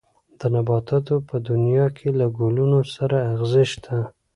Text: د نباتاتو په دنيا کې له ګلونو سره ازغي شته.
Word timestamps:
د 0.39 0.41
نباتاتو 0.53 1.15
په 1.29 1.35
دنيا 1.49 1.85
کې 1.97 2.07
له 2.19 2.25
ګلونو 2.37 2.79
سره 2.95 3.17
ازغي 3.31 3.65
شته. 3.71 3.97